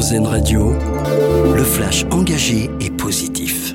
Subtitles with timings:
[0.00, 0.72] Radio,
[1.54, 3.74] le flash engagé et positif.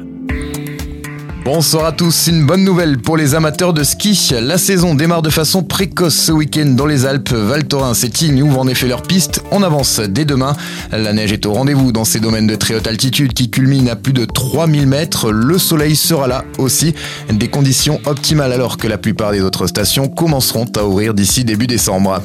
[1.43, 4.31] Bonsoir à tous, une bonne nouvelle pour les amateurs de ski.
[4.41, 7.31] La saison démarre de façon précoce ce week-end dans les Alpes.
[7.31, 10.55] Val Thorens et Tignes ouvrent en effet leur piste en avance dès demain.
[10.91, 13.95] La neige est au rendez-vous dans ces domaines de très haute altitude qui culminent à
[13.95, 15.31] plus de 3000 mètres.
[15.31, 16.95] Le soleil sera là aussi.
[17.29, 21.67] Des conditions optimales alors que la plupart des autres stations commenceront à ouvrir d'ici début
[21.67, 22.23] décembre.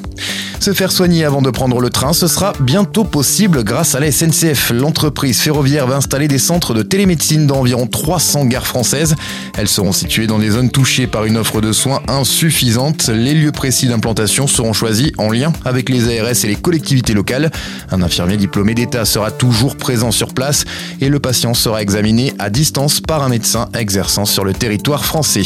[0.60, 4.12] Se faire soigner avant de prendre le train, ce sera bientôt possible grâce à la
[4.12, 4.72] SNCF.
[4.74, 9.16] L'entreprise ferroviaire va installer des centres de télémédecine dans environ 300 gares françaises.
[9.56, 13.08] Elles seront situées dans des zones touchées par une offre de soins insuffisante.
[13.08, 17.50] Les lieux précis d'implantation seront choisis en lien avec les ARS et les collectivités locales.
[17.90, 20.66] Un infirmier diplômé d'État sera toujours présent sur place
[21.00, 25.42] et le patient sera examiné à distance par un médecin exerçant sur le territoire français.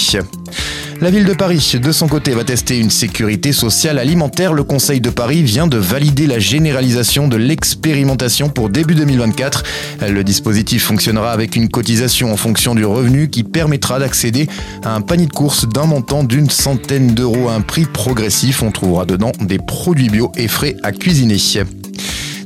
[1.01, 4.53] La ville de Paris, de son côté, va tester une sécurité sociale alimentaire.
[4.53, 9.63] Le Conseil de Paris vient de valider la généralisation de l'expérimentation pour début 2024.
[10.09, 14.49] Le dispositif fonctionnera avec une cotisation en fonction du revenu qui permettra d'accéder
[14.83, 18.63] à un panier de courses d'un montant d'une centaine d'euros à un prix progressif.
[18.63, 21.39] On trouvera dedans des produits bio et frais à cuisiner.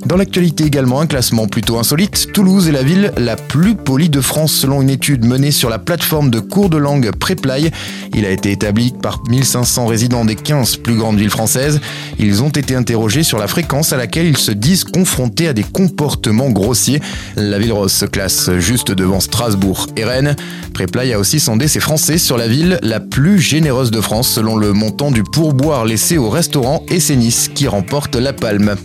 [0.07, 2.33] Dans l'actualité également, un classement plutôt insolite.
[2.33, 5.79] Toulouse est la ville la plus polie de France selon une étude menée sur la
[5.79, 7.71] plateforme de cours de langue Preply.
[8.15, 11.81] Il a été établi par 1500 résidents des 15 plus grandes villes françaises.
[12.19, 15.65] Ils ont été interrogés sur la fréquence à laquelle ils se disent confrontés à des
[15.65, 17.01] comportements grossiers.
[17.37, 20.37] La ville rose se classe juste devant Strasbourg et Rennes.
[20.75, 24.57] Preply a aussi sondé ses Français sur la ville la plus généreuse de France selon
[24.57, 28.77] le montant du pourboire laissé au restaurant et c'est Nice qui remporte la palme.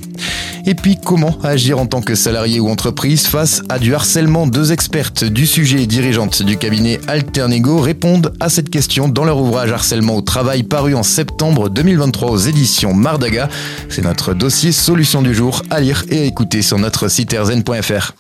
[0.66, 4.72] Et puis comment agir en tant que salarié ou entreprise face à du harcèlement Deux
[4.72, 9.72] expertes du sujet et dirigeantes du cabinet Alternego répondent à cette question dans leur ouvrage
[9.72, 13.50] Harcèlement au travail paru en septembre 2023 aux éditions Mardaga.
[13.90, 18.14] C'est notre dossier solution du jour à lire et à écouter sur notre site erzen.fr.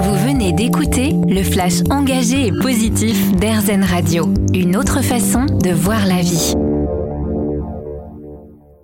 [0.00, 6.06] Vous venez d'écouter le flash engagé et positif d'Airzen Radio, une autre façon de voir
[6.06, 6.54] la vie.